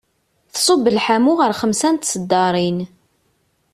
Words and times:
Tṣub 0.53 0.83
lḥamu 0.97 1.33
ɣer 1.39 1.51
xemsa 1.61 1.89
n 1.91 1.95
tseddarin. 1.97 2.79